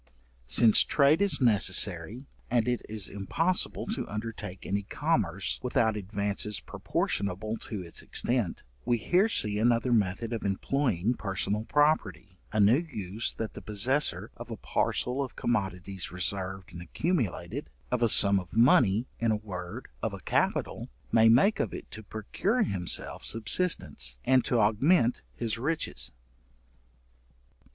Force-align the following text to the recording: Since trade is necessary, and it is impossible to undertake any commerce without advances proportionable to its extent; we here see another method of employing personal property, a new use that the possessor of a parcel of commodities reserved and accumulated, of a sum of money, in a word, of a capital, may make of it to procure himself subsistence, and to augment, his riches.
Since 0.47 0.83
trade 0.83 1.21
is 1.21 1.39
necessary, 1.39 2.25
and 2.49 2.67
it 2.67 2.81
is 2.89 3.07
impossible 3.07 3.85
to 3.85 4.07
undertake 4.09 4.65
any 4.65 4.81
commerce 4.81 5.59
without 5.61 5.95
advances 5.95 6.59
proportionable 6.59 7.55
to 7.57 7.83
its 7.83 8.01
extent; 8.01 8.63
we 8.83 8.97
here 8.97 9.29
see 9.29 9.59
another 9.59 9.93
method 9.93 10.33
of 10.33 10.41
employing 10.43 11.13
personal 11.13 11.65
property, 11.65 12.39
a 12.51 12.59
new 12.59 12.79
use 12.79 13.35
that 13.35 13.53
the 13.53 13.61
possessor 13.61 14.31
of 14.37 14.49
a 14.49 14.57
parcel 14.57 15.21
of 15.23 15.35
commodities 15.35 16.11
reserved 16.11 16.73
and 16.73 16.81
accumulated, 16.81 17.69
of 17.91 18.01
a 18.01 18.09
sum 18.09 18.39
of 18.39 18.51
money, 18.53 19.05
in 19.19 19.29
a 19.29 19.35
word, 19.35 19.87
of 20.01 20.15
a 20.15 20.19
capital, 20.21 20.89
may 21.11 21.29
make 21.29 21.59
of 21.59 21.75
it 21.75 21.91
to 21.91 22.01
procure 22.01 22.63
himself 22.63 23.23
subsistence, 23.23 24.17
and 24.25 24.43
to 24.45 24.59
augment, 24.59 25.21
his 25.35 25.59
riches. 25.59 26.11